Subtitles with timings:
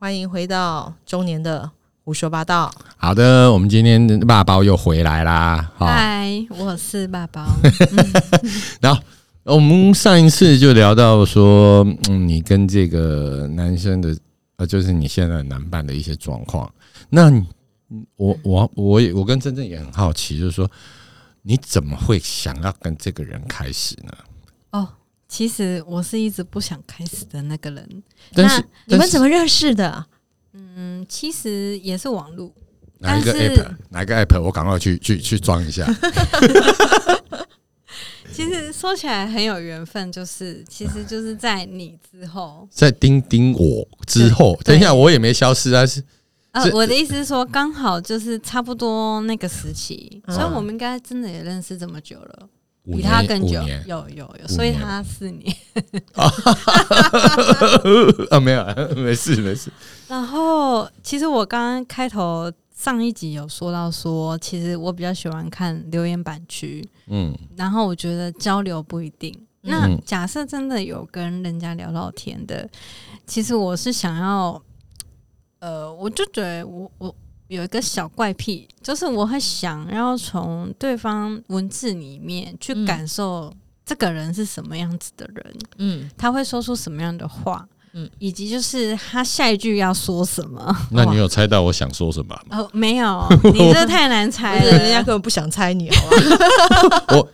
[0.00, 1.68] 欢迎回到中年的
[2.04, 2.72] 胡说八道。
[2.96, 5.72] 好的，我们今天的爸爸又回来啦。
[5.76, 7.48] 好，嗨，我是爸爸。
[8.80, 9.02] 然后
[9.42, 14.16] 我们上一次就聊到说，嗯，你跟这个男生的，
[14.58, 16.72] 呃，就是你现在男伴的一些状况。
[17.10, 17.44] 那你
[18.14, 20.70] 我我我也我跟珍珍也很好奇，就是说
[21.42, 24.12] 你怎么会想要跟这个人开始呢？
[25.28, 28.02] 哦，其实我是一直不想开始的那个人。
[28.32, 30.06] 但是你们怎么认识的？
[30.54, 32.52] 嗯，其实也是网络。
[33.00, 35.86] 哪一个 app 哪一个 app 我赶快去去去装一下。
[38.32, 42.66] 其实说起来很有缘分，就是其实就是在你之后。
[42.70, 46.04] 在钉钉我之后，等一下我也没消失啊，是是，
[46.52, 52.48] 呃我的意思是说，刚好就是差不多那个时期，嗯所以我们应该真的也认识这么久了，五
[52.96, 55.54] 比他更久，有有有，所以他四年。
[58.30, 59.70] 啊，没有啊， 没事没事。
[60.08, 69.32] 然后，其实我刚刚开头上一集有说到说，其实我比较喜欢看留言板区，嗯然后我觉得交流不一定。
[69.36, 72.66] 嗯那假设真的有跟人家聊到天的，
[73.26, 74.62] 其实我是想要，
[75.58, 77.14] 呃，我就觉得我我
[77.48, 83.52] 有一个小怪癖，就是我会想要从对方文字里面去嗯感受
[83.84, 90.76] 这个人是什么样子的人，嗯，他会说出什么样的话，嗯以及就是他下一句要说什么。
[90.92, 92.58] 那你有猜到我想说什么吗？
[92.60, 97.04] 哦，没有， 你这太难猜了，人家根本不想猜你，好吧？
[97.16, 97.28] 我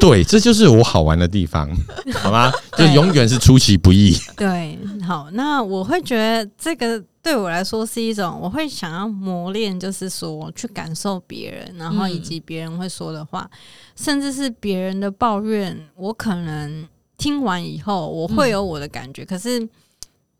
[0.00, 1.68] 对，这就是我好玩的地方，
[2.14, 2.50] 好吗？
[2.78, 4.16] 就永远是出其不意。
[4.38, 13.50] 对，好，那我会觉得这个对我来说是一种，我会想要磨练，就是说去感受别人，然后以及别人会说的话，
[13.96, 16.86] 甚至是别人的抱怨，我可能
[17.16, 19.66] 听完以后，我会有我的感觉，可是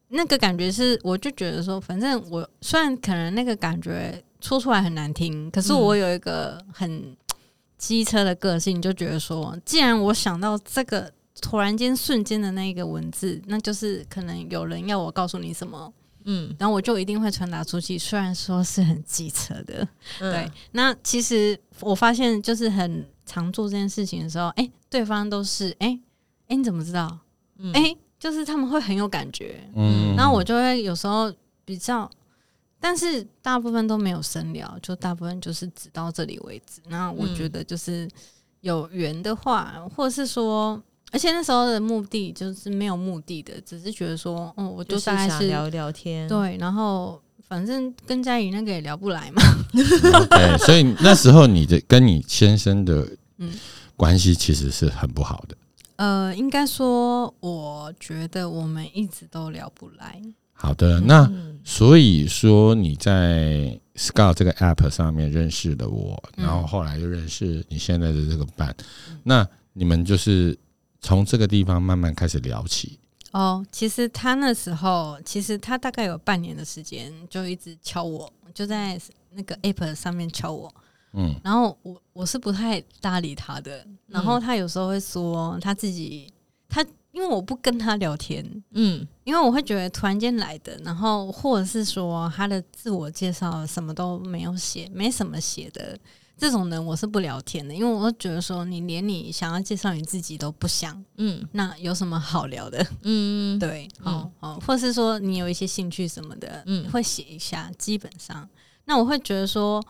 [0.09, 7.17] 那个感觉是，我就觉得说，反正我虽然可能那个感觉说出来很难听，可是我有一个很
[7.78, 11.11] 机车的个性，就觉得说，既然我想到这个。
[11.43, 15.93] 突然间瞬间的那一个文字，那就是可能有人要我告诉你什么，
[16.25, 17.99] 嗯，然后我就一定会传达出去。
[17.99, 19.87] 虽然说是很机车的，
[20.21, 20.51] 嗯对。
[20.73, 25.99] 那其实我发现，就是很常做这件事情的时候，哎、对方都是哎
[26.49, 27.19] 哎、你怎么知道？
[27.59, 31.33] 嗯哎、就是他们会很有感觉，嗯，然后我就会有时候
[31.65, 32.11] 比较，
[32.81, 36.81] 但是大部分都没有深聊，就大部分就是只到这里为止。
[36.89, 38.09] 那我觉得就是
[38.61, 40.83] 有缘的话，或者是说，
[41.14, 49.41] 而且那时候的目的就是没有目的的，只是觉得说，哦，我就就是大概是想聊一聊天，，对，然后反正跟佳怡那个也聊不来嘛
[50.20, 53.08] ，OK， 所以那时候你的跟你先生的
[53.38, 53.50] 嗯。
[53.97, 55.56] 关系其实是很不好的。
[55.94, 60.20] 呃，应该说，我觉得我们一直都聊不来。
[60.52, 66.44] 好的，那嗯所以说你在 Scout 这个 App 上面认识了我，嗯。
[66.44, 68.75] 然后后来又认识你现在的这个伴，
[69.22, 70.58] 那你们就是
[71.04, 72.98] 从这个地方慢慢开始聊起。
[73.32, 78.98] 哦，其实他那时候，其实他大概有半年的时间，就一直敲我，就在
[79.32, 80.72] 那个 App 上面敲我。
[81.12, 86.32] 嗯然后我我是不太搭理他的，然后他有时候会说他自己，
[86.69, 95.98] 他因为我不跟他聊天，嗯因为我会觉得突然间来的，然后或者是说他的自我介绍什么都没有写，没什么写的
[96.37, 101.43] 这种人，我是不聊天的，因为我会觉得说你连你想要介绍你自己都不想，嗯。
[101.53, 102.84] 那有什么好聊的？
[103.03, 106.91] 嗯， 对，嗯哦哦，或是说你有一些兴趣什么的，嗯。
[106.91, 108.49] 会写一下，基本上，
[108.87, 109.81] 那我会觉得说，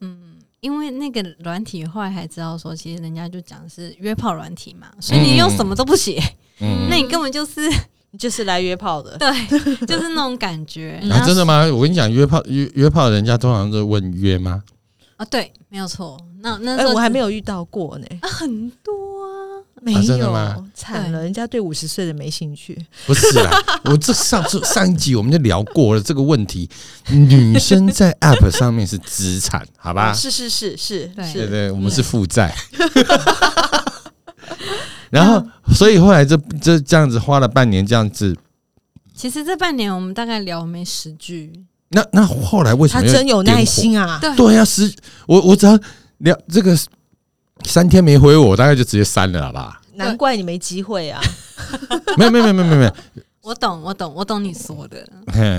[0.00, 6.18] 嗯，因为那个软体后来还知道说，其实人家就讲是约炮软体嘛，所以你又什么都不写，
[6.60, 7.60] 嗯，那你根本就是
[8.18, 10.98] 就是来约炮的， 对，就是那种感觉。
[11.26, 11.66] 真的吗？
[11.70, 14.62] 我跟你讲，约炮约约炮，人家通常都问约吗？
[15.22, 16.18] 啊，对，没有错。
[16.40, 18.92] 那那我还没有遇到过呢，啊，很多
[19.24, 23.50] 啊，没有吗，惨了，人家对五十岁的没兴趣，不是啦，
[23.86, 26.68] 我这上次上一集我们就聊过了这个问题，
[27.08, 30.12] 女生在 App 上面是资产，好吧？
[30.12, 31.24] 是是是是对。
[31.24, 32.52] 是，对对，我们是负债。
[35.10, 38.36] 然后，所以后来这这这样子花了半年，这样子，
[39.14, 41.52] 其实这半年我们大概聊没十句，
[41.92, 43.64] 那那后来为什么他真有耐？
[43.64, 44.92] 心啊，对对呀、十
[45.26, 45.78] 我我只要
[46.18, 46.76] 聊这个
[47.64, 49.80] 三天没回我，我大概就直接删了，好吧？
[49.94, 51.20] 难怪你没机会啊，
[52.16, 52.92] 没有没有没有没有没有没有
[53.42, 55.06] 我懂，我懂，我懂你说的，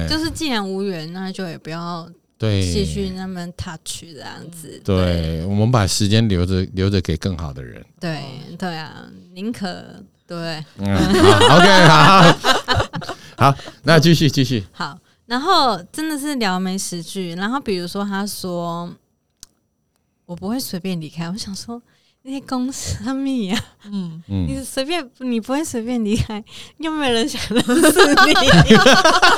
[0.09, 4.81] 就是既然无缘，那就也不要对，继续那么 touch 这样子。
[4.83, 7.83] 对，我们把时间留着留着给更好的人。
[7.99, 8.21] 对
[8.57, 9.67] 对啊，宁可
[10.25, 10.95] 对嗯，
[11.39, 12.35] 好，OK，好，
[13.51, 14.63] 好，那继续继续。
[14.71, 14.97] 好。
[15.25, 18.93] 然后真的是聊没十句，然后比如说他说
[20.25, 21.81] 我不会随便离开，我想说
[22.23, 26.43] 那些公司他们呀，嗯，你嗯，随便你不会随便离开，
[26.77, 28.33] 又没有人想认识你，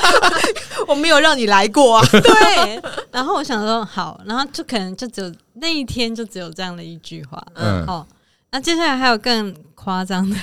[0.87, 2.05] 我没有让你来过啊。
[2.11, 2.81] 对。
[3.11, 7.83] 然后我想说好，然后就可能就只有那一天就只有这样的一句话，嗯。
[7.87, 8.05] 哦，
[8.51, 10.37] 那接下来还有更夸张的，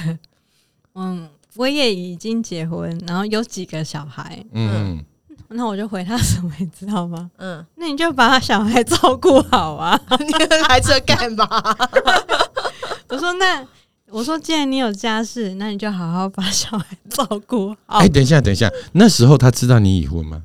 [0.95, 5.05] 嗯，我也已经结婚，然后有几个小孩，嗯，
[5.55, 7.31] 那我就回他什么，你知道吗？
[7.39, 9.99] 嗯，那你就把他小孩照顾好啊！
[10.19, 10.33] 你
[10.69, 11.47] 来这干嘛？
[13.09, 13.65] 我说那
[14.11, 17.99] 我说既然你有家室，那你就好好把小孩照顾好。
[17.99, 20.43] 哎，等一下，等一下，那时候他知道你已婚吗？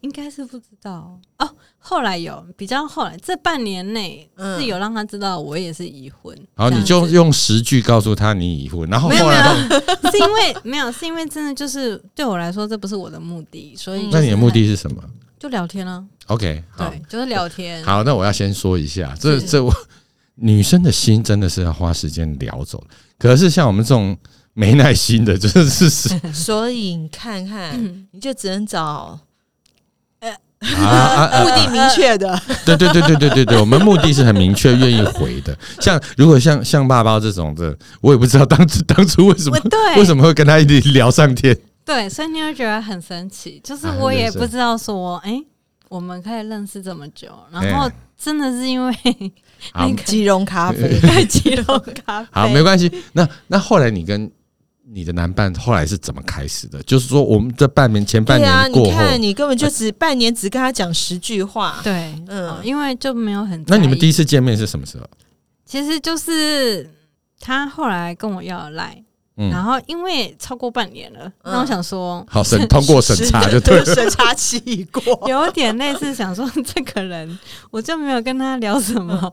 [0.00, 1.18] 应该是不知道。
[1.38, 4.58] 哦，后来有比较后来这半年内嗯。
[4.58, 15.02] 是有让他知道我也是已婚，好，你就用十句告诉他你已婚，然后没有没后来是因为没有是因为真的就是对我来说这不是我的目的，所以那你的目的是是什么？
[15.38, 17.84] 就聊天啊，？OK，好，对，就是聊天。
[17.84, 19.46] 好，那我要先说一下，这是。
[19.46, 19.72] 这我
[20.34, 22.82] 女生的心真的是要花时间聊走，
[23.18, 24.16] 可是像我们这种
[24.52, 29.18] 没耐心的，就是是所以你看看，嗯，你就只能找
[30.60, 32.40] 啊啊啊目的明确的。
[32.64, 35.56] 对对对对对对对，我们目的是很明确，愿意回的。
[35.80, 41.56] 像如果像像爸爸这种的，我也不知道当初当初为什么对为什么会跟他一起聊上天。
[41.84, 45.42] 对，所以你会觉得很神奇，就是啊我也不知道说，哎、
[45.88, 48.92] 我们可以认识这么久，然哎后真的是因为
[49.72, 52.92] 好那个即溶咖啡，吉隆咖啡，好，没关系。
[53.12, 54.30] 那那后来你跟
[54.90, 56.82] 你的男伴后来是怎么开始的？
[56.84, 61.92] 就是说我们这半年前半年过后，你看你根本就只半年只跟他讲十句话，对，
[62.28, 62.48] 嗯。
[62.48, 65.04] 嗯，因为就没有很，那你们第一，次见面是什么时候？
[65.66, 66.88] 其实就是
[67.38, 69.02] 他后来跟我要赖，
[69.36, 71.52] 然嗯，后因为超过半年了，嗯。
[71.52, 73.84] 那我想说，好审 通过审查就对了。
[73.84, 77.38] 审查期已过，有点类似想说 这个人，
[77.70, 79.32] 我就没有跟他聊什么，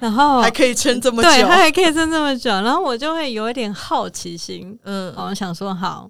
[0.00, 5.12] 然后还可以撑这么对久，他还可以撑这么久，然后我就会有一点好奇心，嗯。
[5.16, 6.08] 哦我想说好，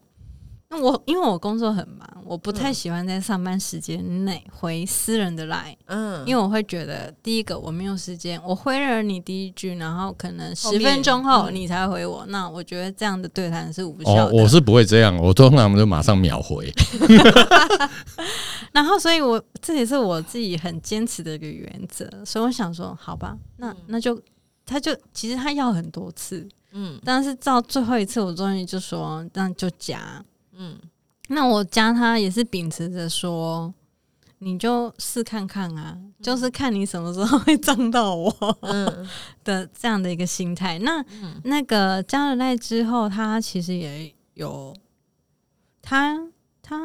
[0.72, 14.26] 那我因为我工作很忙，我不太嗯喜欢在上班时间内回私人的来，嗯，因为我会觉得第一个我没有时间，我回了你第一句，然后可能十分钟后嗯你才回我，那我觉得这样的对谈是无效。
[14.28, 16.72] 我是不会这样，我通常就马上秒回。
[18.70, 24.16] 然后所以我这也是我自己很坚持的一个原则，所以我想说，好吧，那那就
[24.64, 30.24] 他就其实他要很多次，嗯但是到最后一次，我终于就说那就加。
[30.60, 30.78] 嗯。
[31.28, 33.72] 那我加他也是秉持着说，
[34.38, 39.08] 你就试看看啊，就是看你什么时候会撞到我嗯。
[39.44, 40.78] 的这样的一个心态。
[40.80, 41.40] 那嗯。
[41.44, 44.74] 那个加了赖之后，他其实也有
[45.80, 46.18] 他
[46.62, 46.76] 他，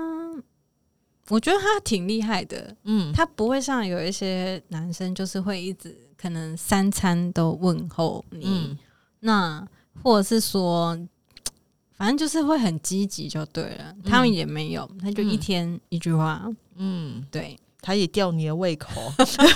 [1.29, 2.75] 我觉得他挺厉害的。
[2.83, 8.77] 嗯，他不会像有一些男生，就是会一直可能三餐都问候你，嗯。
[9.21, 9.67] 那
[10.03, 10.95] 或者是说，
[11.97, 13.93] 反正就是会很积极就对了。
[14.03, 16.43] 他们也没有，他就一嗯天一句话，
[16.77, 18.89] 嗯，对，他也吊你的胃口。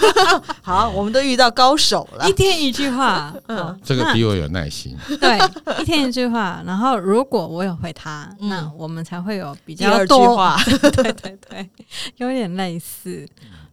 [0.61, 2.33] 好，我们都遇到高手了一。
[2.33, 4.95] 天一句话， 嗯这个比我有耐心。
[5.19, 5.37] 对，
[5.81, 6.63] 一天一句话。
[6.65, 10.57] 然后如果我有回他，嗯那我们才会有比第二句较多话，
[10.93, 11.69] 对对对，
[12.17, 13.27] 有点类似。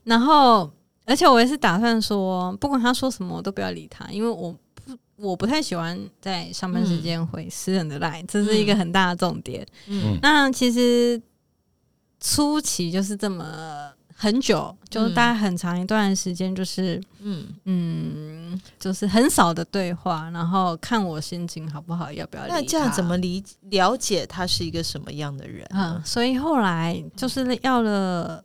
[0.05, 0.71] 然后，
[1.05, 4.66] 而且我也是打算说，不管他说什么，我都不要理他，因为我不
[5.17, 9.67] 我不太喜欢在上班时间回私人的 line，、这是一个很大的重点。
[9.87, 10.19] 嗯。
[10.23, 11.21] 那其实
[12.21, 17.47] 初期就是这么很久，就是大概很长一段时间，就是嗯。
[17.65, 25.67] 嗯，就是很少的对话，然后看我心情好不好，要不要那这样怎么理了解他是一个什么样的人？
[25.71, 28.43] 嗯，所以后来就是要了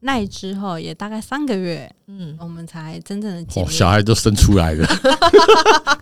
[0.00, 3.76] 赖之后，也大概三个月，嗯，我们才真正的见哦，面。
[3.76, 4.86] 小孩都生出来了，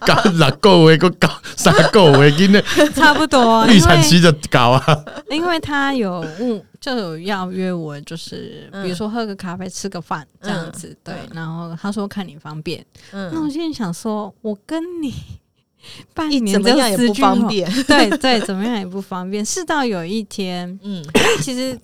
[0.07, 2.63] 搞六个月，个搞三个月，今天
[2.95, 5.05] 差不多，预因为产期就搞啊。
[5.31, 11.15] 因为他有问，就有要约我，就是嗯比如说喝个咖啡、吃个饭这样子，对。
[11.33, 15.13] 然后他说看你方便，那我嗯，心里想说，我跟你
[16.15, 17.69] 半一年怎么样也不四句话，方便。
[17.85, 19.45] 对对，怎么样也不方便。
[19.45, 21.79] 是到有一天，嗯因为其实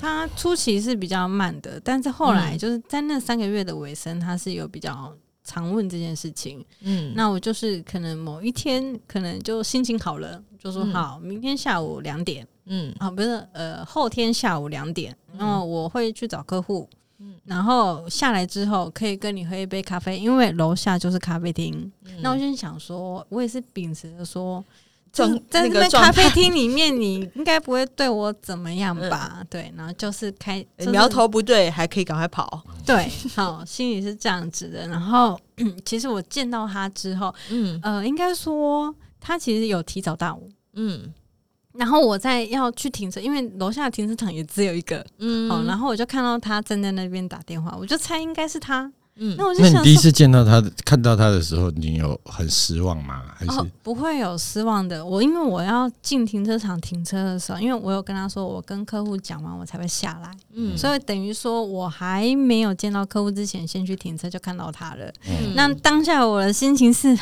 [0.00, 5.14] 他初期是比较慢的，但是后来嗯就是在那三个月的尾声，他是有比较
[5.44, 6.64] 常问这件事情。
[6.80, 16.88] 嗯，那我就是可能某一天，可能就心情好了，就说嗯好，明天下午两点嗯啊，不是呃后天下午两点，然后我会去找客户。
[17.22, 21.92] 嗯然后下来之后可以跟你喝一杯咖啡，因为楼下就是咖啡厅。
[22.06, 24.64] 嗯那我就想说，我也是秉持着说，
[25.12, 29.42] 装在那个咖啡厅里面，你应该不会对我怎么样吧？
[29.50, 32.62] 对，然后就是开、就是苗头不对，还可以赶快跑。
[32.86, 34.86] 对，好，心里是这样子的。
[34.88, 35.38] 然后，
[35.84, 40.48] 其实我见到他之后，嗯呃，应该说他其实有提早到我。
[40.74, 41.12] 嗯
[41.72, 48.90] 然后我在要去停车，因为楼下停车场也只有一个，嗯好，然后我就看到他站在那边打电话，我就猜应该是他。
[49.16, 53.22] 嗯那我就那你想，第一次见到他的、看到他的时候，你有很失望吗？
[53.36, 55.04] 还是、哦，不会有失望的。
[55.04, 65.06] 我因为我要进停车场停车的时候，因为我有跟他说，我跟客户讲完我才会下来，嗯所以等于说我还没有见到客户之前，先去停车就看到他了。
[65.28, 67.16] 嗯那当下我的心情是，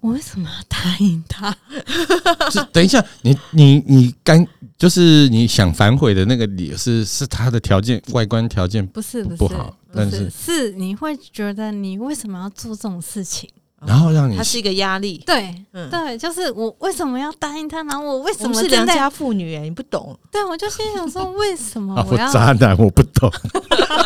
[0.00, 1.56] 我为什么要答应他？
[2.50, 4.44] 是等一下，你你你刚
[4.76, 13.48] 就是你想反悔的那个理由是是他的条件外观条件，不是不是不好不但是是是你会觉得你为什么要做这种事情？
[13.86, 15.22] 然后让你它是一个压力。
[15.24, 17.82] 对、嗯对，就是我为什么要答应他？
[17.84, 18.54] 然后我为什么？
[18.54, 20.14] 是良家妇女哎，你不懂。
[20.30, 22.16] 对，我就心想说，为什么啊，我？
[22.30, 23.32] 渣男，我不懂。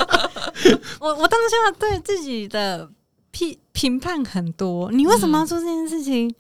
[1.01, 2.89] 我我当下对自己的
[3.33, 6.33] 批评判很多，你为什么要做这件事情？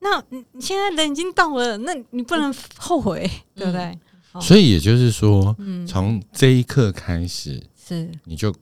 [0.00, 3.98] 那你你现在人已经到了，那你不能后悔，对不对？
[4.32, 7.60] 哦所以也就是说，嗯，从这一刻开始，
[7.96, 8.54] 是你就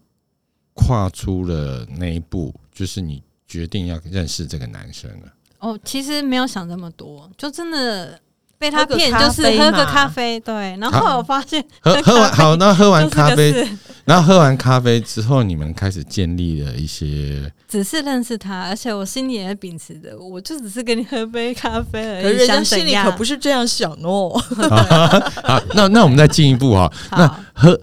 [0.75, 5.33] 跨出了那一步，就是你决定要认识这个男生了。
[5.59, 8.19] 哦，其实没有想这么多，就真的
[8.59, 10.77] 被他骗，就是喝个咖啡，对。
[10.81, 13.69] 然后我发现喝喝完 好，那喝完咖啡，
[14.05, 22.23] 然后喝完咖啡之后，你们开始建立了一些，只是认识他，而且我心里也秉持着，我就只是跟你喝杯咖啡而已。
[22.23, 24.31] 可是人家心里可不是这样想哦。
[25.43, 27.45] 好，那那我们再进一步哈，那。
[27.61, 27.77] 喝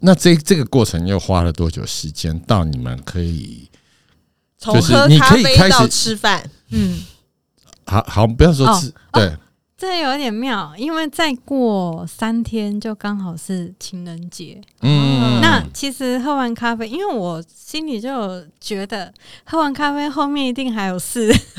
[0.00, 3.68] 那这这个过程又花了多久时间到你们可以
[4.58, 7.00] 从就是喝咖你可以啡到开始吃饭，嗯，
[7.86, 9.36] 好好不要说哦吃、对。
[9.74, 14.60] 这有点妙，因为再过三天就刚好是情人节。
[14.80, 15.40] 嗯。
[15.40, 21.34] 那其实喝完咖啡，因为我心里就有觉得喝完咖啡后面一定还有事，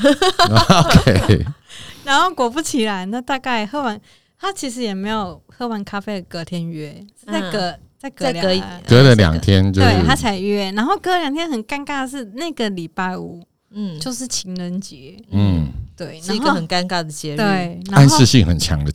[0.96, 1.44] OK。
[2.04, 4.00] 然后果不其然，那大概喝完，
[4.38, 17.36] 他其实也没有喝完咖啡的隔天约，是在隔、再隔两隔一隔了两天就是对他才约，然后隔两天很尴尬的是那个礼拜五嗯，就是情人节，嗯对，是一个很尴尬的节日。
[17.38, 18.92] 对，暗示性很强的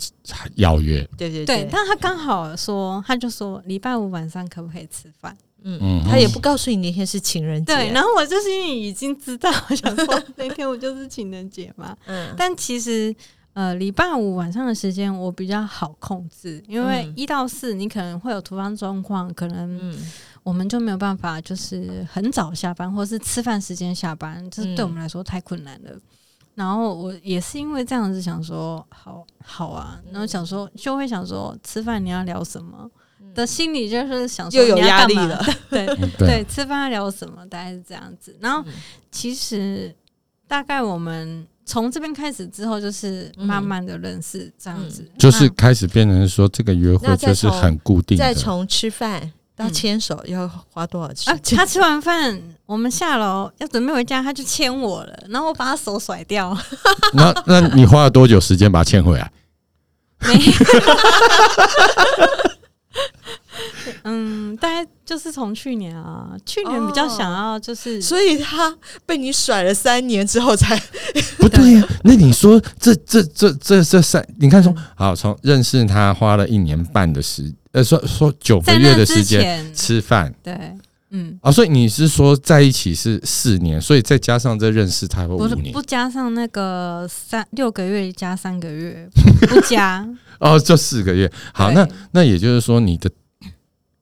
[0.57, 5.35] 邀约，对对对，但他刚好说，他就说礼拜五晚上可不可以吃饭？
[5.63, 7.73] 嗯嗯，他也不告诉你那天是情人节。
[7.73, 11.97] 对，然后我就是因为已经知道，我想说那天我就是情人节嘛。
[12.05, 13.13] 嗯但其实
[13.53, 17.13] 呃，礼拜五晚上的时间我比较好控制，因为嗯。
[17.15, 19.97] 一到四你可能会有突发状况，可能嗯。
[20.43, 24.75] 我们就没有办法就是很早下班，或是吃饭时间下班，这嗯。
[24.75, 25.91] 对我们来说太困难了。
[26.55, 32.89] 然后我也是因为这样子想说，好好啊，然后想说就会想说吃饭你要聊什么？
[33.35, 35.41] 的心里就是想说又有压力了。
[35.69, 38.35] 对嗯对，吃饭要聊什么，大概是这样子。
[38.39, 38.73] 然后嗯。
[39.11, 39.95] 其实
[40.47, 56.57] 大概我们从这边开始之后，就是慢慢的认识这样子，就是开始变成说这个约会就是很固定的，再从吃饭到嗯牵手要花多少钱啊，他吃完饭，我们下楼要准备回家，他就牵我了，然后我把他手甩掉，
[57.13, 59.31] 那那你花了多久时间把他牵回来？
[60.21, 60.33] 没，
[64.03, 68.75] 嗯，大概就是从去年啊，去年比较想要就是，所以他
[69.05, 70.79] 被你甩了三年之后才
[71.37, 80.53] 不对呀、那你说这这这这这三，你看从好从认识他花了一年半的时，呃，说说九个月的时间，吃饭对，
[81.11, 89.09] 嗯，啊，所以你是说在一起是四年，所以再加上这认识他会五年不是不加上那个三六个月加三个月，
[89.49, 90.07] 不加，
[90.39, 91.31] 哦，就四个月。
[91.53, 93.09] 好，那那也就是说你的。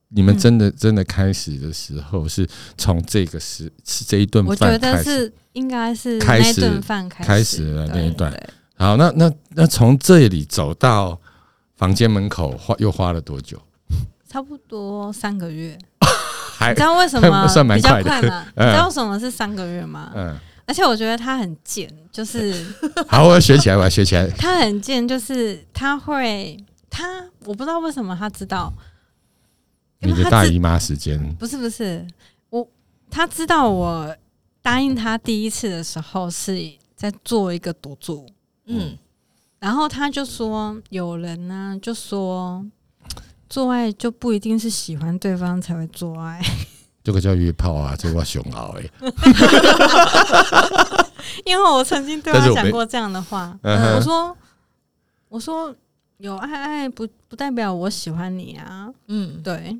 [0.09, 2.47] 你们嗯真的真的开始的时候，是
[2.77, 5.03] 从这个时是这一顿我觉饭开始。
[5.03, 8.31] 得是应该是开始饭开开始了那一段
[8.75, 11.19] 好，那那那从这里走到
[11.75, 13.59] 房间门口花又花了多久？
[14.29, 15.77] 差不多三个月。
[16.57, 18.09] 还你知道为什么 算蛮快的？
[18.21, 20.11] 你嗯知道为什么是三个月吗？
[20.15, 20.35] 嗯，
[20.65, 22.53] 而且我觉得他很贱，就是
[23.07, 24.27] 好，我要学起来，我要学起来。
[24.29, 26.57] 他很贱，就是他会
[26.89, 28.77] 他我不知道为什么他知道，因
[29.99, 32.05] 你的大姨妈时间，不是不是
[32.49, 32.67] 我
[33.09, 34.15] 他知道我
[34.61, 36.55] 答应他第一次的时候是
[36.95, 38.27] 在做一个赌注，
[38.65, 38.97] 嗯。
[39.59, 42.63] 然后他就说有人呢、就说
[43.49, 46.39] 做爱就不一定是喜欢对方才会做爱，
[47.03, 48.83] 这个叫约炮啊，这个叫熊熬哎。
[51.43, 53.95] 因为我曾经对他讲过这样的话，嗯。
[53.95, 54.37] 我说
[55.29, 55.75] 我说
[56.17, 59.75] 有爱爱不不代表我喜欢你啊，嗯，对，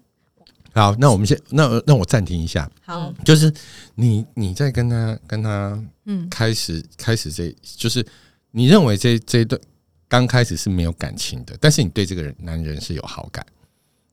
[0.77, 3.51] 好，那我们先那那我暂停一下，好，就是
[3.95, 6.29] 你你在跟他跟他嗯。
[6.29, 8.05] 开始开始这，就是
[8.51, 9.59] 你认为这这一段
[10.07, 13.43] 刚开始是没有感情的，但是你对这个人男人是有好感，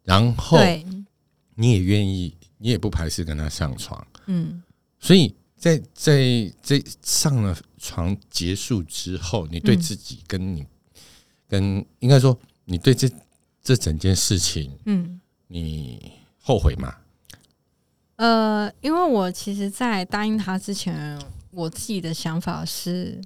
[0.04, 0.59] 然后，
[1.54, 4.62] 你也愿意，你也不排斥跟他上床，嗯。
[4.99, 9.80] 所以在在在上了床结束之后，你对嗯。
[9.80, 10.64] 自己跟你、
[11.47, 13.11] 跟应该说你对这
[13.62, 15.21] 这整件事情嗯。
[15.47, 16.11] 你
[16.47, 16.93] 后悔吗？
[18.17, 21.19] 呃，因为我其实，在答应他之前，
[21.51, 23.19] 我自己的想法是，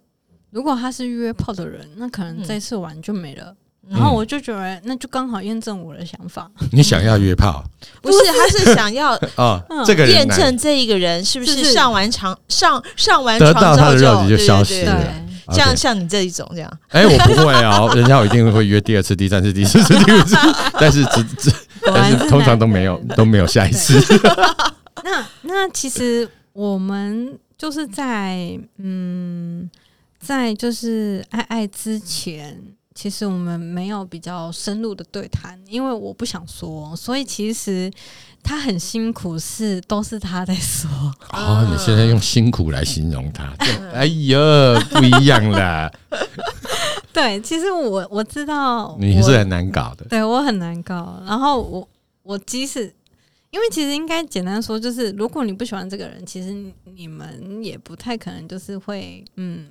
[0.51, 2.45] 如果他是约炮的人，那可能嗯。
[2.47, 3.55] 这次玩就没了。
[3.89, 3.91] 嗯。
[3.91, 6.49] 然后我就觉得，那就刚好验证我的想法。
[6.73, 7.65] 你想要约炮？
[8.01, 9.85] 不是，他是想要啊、 嗯。
[9.85, 14.85] 这个人验证这一个人是不是上完床上上完得床之后到他的肉体就消失对。
[14.85, 15.05] 对了。
[15.49, 20.37] 对，像像你这一种这样，哎、我不会哦，人家我一定会约第二次、第三次、第四次、第五次，
[20.79, 21.53] 但是只只
[21.95, 23.99] 但是通常都没有都没有下一次。
[25.05, 29.69] 那那其实我们就是在嗯，
[30.19, 32.61] 在就是爱爱之前，
[32.95, 37.91] 其实我们没有比较深入的对谈，因为我不想说，所以其实
[38.43, 40.91] 他很辛苦是都是他在说。
[41.33, 43.55] 哦，你现在用辛苦来形容他，
[43.95, 44.39] 哎呀，
[44.91, 45.91] 不一样啦，
[47.19, 50.05] 对，其实我我知道你是很难搞的。
[50.05, 51.21] 对我很难搞。
[51.27, 51.89] 然后我
[52.23, 52.83] 我即使
[53.51, 59.67] 因为其实应该简单说，就是如果你不喜欢这个人，其实你你们也不太可能就是会嗯，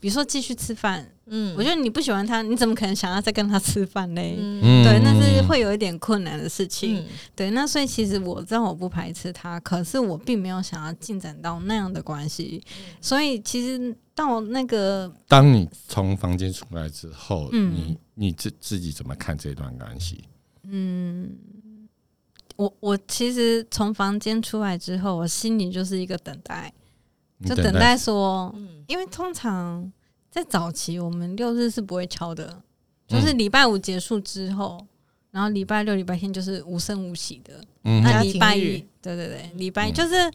[0.00, 1.12] 比如说继续吃饭。
[1.30, 4.34] 嗯我觉得你不喜欢他，你怎么可能想要再跟他吃饭嘞？
[4.38, 7.00] 嗯对，那是会有一点困难的事情。
[7.00, 12.62] 嗯对，那所以其实我知道我不排斥他，可是我并没有想要进展到那样的关系。
[13.02, 20.24] 所以其实到那个当你从房间出来之后，嗯你你自自己怎么看这段关系？
[20.62, 21.30] 嗯，
[22.56, 26.77] 我我其实从房间出来之后，我心里就是一个等待，你
[27.44, 29.90] 就等待说，嗯因为通常
[30.30, 32.62] 在早期我们六日是不会敲的，
[33.08, 34.86] 嗯就是礼拜五结束之后，
[35.30, 37.60] 然后礼拜六、礼拜天就是无声无息的。
[37.84, 40.30] 嗯那礼拜日一，对对对，礼拜就是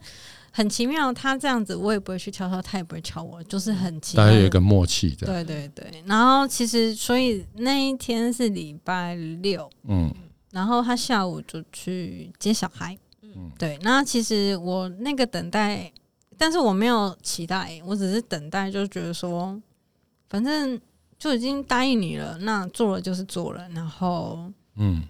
[0.50, 1.12] 很奇妙。
[1.12, 4.26] 他这样子，我也不会去敲他，他也不会敲我，就是很奇妙。
[4.26, 6.02] 大家有一个默契的，对对对。
[6.06, 10.12] 然后其实，所以那一天是礼拜六，嗯
[10.50, 12.96] 然后他下午就去接小孩。
[13.22, 15.92] 嗯对，那其实我那个等待，
[16.38, 19.60] 但是我没有期待，我只是等待，就觉得说，
[20.28, 20.80] 反正
[21.18, 25.02] 就已经答应你了，那做了就是做了，然后嗯。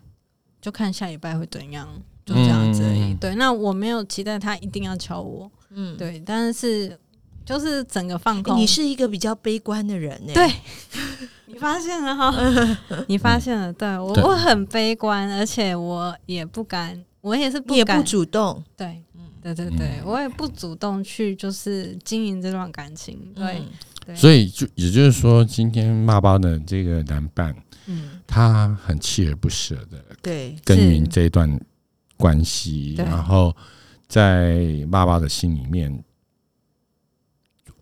[0.60, 1.86] 就看下礼拜会怎样，
[2.24, 2.98] 就这样子而已。
[2.98, 3.10] 嗯。
[3.10, 6.98] 嗯嗯对，那我没有期待他一定要敲我，嗯，对，但是
[7.44, 8.56] 就是整个放空。
[8.56, 10.50] 你是一个比较悲观的人呢，对，
[11.44, 12.34] 你发现了哈，
[13.08, 17.76] 你发现了，对我我很悲观，而且我也不敢，我也是不敢。
[17.76, 19.02] 也不主动，对，
[19.44, 20.06] 对对对，嗯。
[20.06, 23.62] 我也不主动去就是经营这段感情，对
[24.06, 27.54] 嗯，所以就也就是说，今天爸爸的这个男伴，
[27.86, 31.60] 嗯，他很锲而不舍的对，耕耘这一段
[32.16, 33.54] 关系，然后
[34.08, 36.02] 在爸爸的心里面，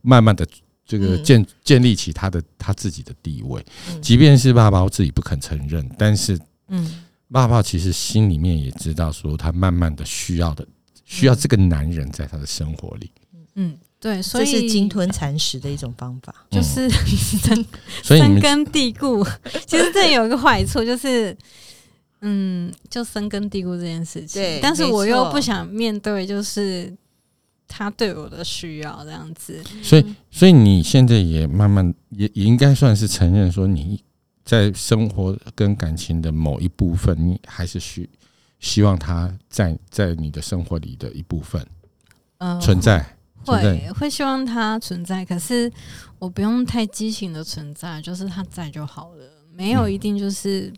[0.01, 0.47] 慢慢的
[0.85, 1.25] 这个嗯。
[1.25, 3.65] 建建立起他的他自己的地位。
[3.91, 4.03] 嗯。
[4.03, 7.05] 即便是爸爸自己不肯承认，但是嗯。
[7.33, 10.69] 爸爸其实心里面也知道，说他慢慢的需要的
[11.13, 13.11] 需要这个男人在他的生活里。
[13.55, 16.35] 嗯，对，所以是鲸吞蚕食的一种方法。
[16.51, 16.89] 就是
[17.53, 17.65] 嗯
[18.03, 19.23] 所以你们深根蒂固。
[19.67, 21.37] 其实这有一个坏处，就是
[22.23, 24.41] 嗯，就深根蒂固这件事情。
[24.41, 26.91] 对但是我又不想面对，就是
[27.69, 29.63] 他对我的需要这样子。
[29.83, 34.03] 所以，所以你现在也慢慢也也应该算是承认说，你
[34.45, 38.09] 在生活跟感情的某一部分，你还是需
[38.63, 41.67] 希望他在在你的生活里的一部分
[42.39, 43.05] 嗯、存在。
[43.45, 45.69] 会会希望它存在，可是
[46.21, 50.73] 我不用太激情的存在，就是它在就好了，没有嗯一定就是、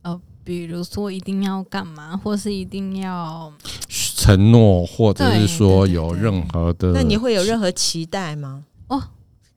[0.00, 3.52] 呃，比如说一定要干嘛，或是一定要
[3.90, 8.64] 承诺，或者是说有任何的，那你会有任何期待吗？
[8.88, 9.02] 哦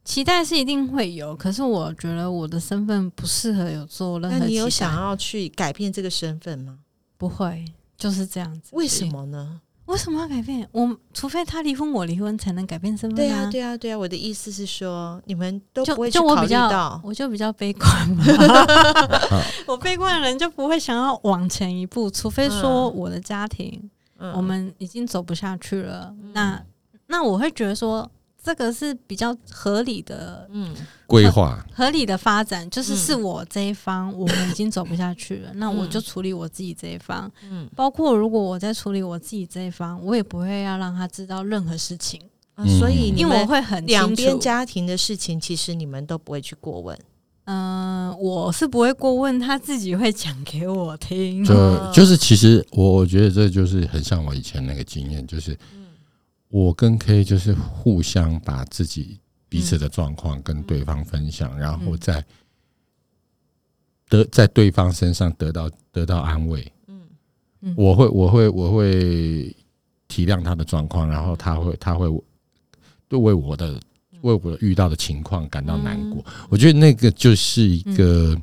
[0.03, 6.79] 期待是一定会有，可是我觉得我的身份不适合有做任何那你有想要去改变这个身份吗？
[7.19, 7.63] 不会
[7.97, 8.69] 就是这样子？
[8.71, 9.05] 为什？
[9.11, 9.59] 么呢？
[9.87, 10.67] 为什么要改变？
[10.71, 13.97] 我除非他离婚，我离婚才能改变身份、对啊，对啊，对啊。
[13.97, 18.23] 我的意思是说，你们都就不会去考虑就我比较到，我就比较悲观嘛。
[19.67, 26.61] 我悲观的人就不会想要往前一步，除非说嗯我的家庭、嗯我们已经走不下去了，那
[27.07, 28.09] 那我会觉得说，
[28.49, 30.73] 这这个是比较合理的、嗯
[31.05, 37.31] 规划，合理的发展，就是嗯是我这一方，我们已经走不下去了，那我嗯就处理我自己这一方。
[37.49, 42.19] 嗯，包括如果我在处理我自己这一方，我也不会要让他知道任何事情，
[42.79, 44.13] 所以因为我会很两。
[44.15, 46.97] 边家庭的事情，其实你们都不会去过问。
[47.45, 51.43] 嗯、我是不会过问，他自己会讲给我听。
[51.45, 55.57] 就嗯就是其实我我觉得这就是很像我以前那个经验，就是
[56.49, 62.25] 我跟 K 就是互相把自己彼此的状况跟对方分享，然后在
[64.07, 66.71] 得在对方身上得到得到安慰。
[66.87, 67.01] 嗯。
[67.61, 67.73] 嗯。
[67.77, 69.55] 我会我会我会
[70.07, 72.07] 体谅他的状况，然后他会他会
[73.07, 73.79] 对为我的
[74.21, 76.25] 为我遇到的情况感到难过。
[76.49, 78.35] 我觉得那个就是一个、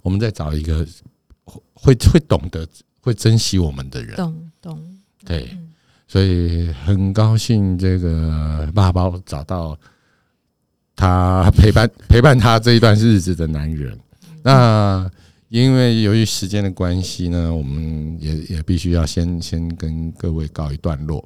[0.00, 0.86] 我们在找一个
[1.74, 2.66] 会会懂得
[3.00, 4.16] 会珍惜我们的人。
[4.16, 5.50] 懂懂，对。
[5.52, 5.69] 嗯，
[6.10, 9.78] 所以很高兴这个爸爸找到
[10.96, 13.96] 他陪伴陪伴他这一段日子的男人。
[14.42, 15.08] 那
[15.50, 21.24] 因为由于时间的关系呢，我们也也必须要先先跟各位告一段落。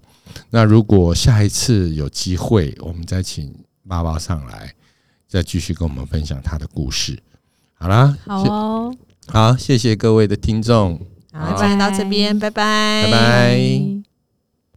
[0.50, 3.54] 那如果下一次有机会，我们再请
[3.88, 4.70] 爸爸上来，
[5.26, 7.18] 再继续跟我们分享他的故事。
[7.72, 8.94] 好啦，好哦，
[9.28, 11.00] 好，谢谢各位的听众，
[11.32, 14.03] 好，今天到这边，拜拜，拜拜。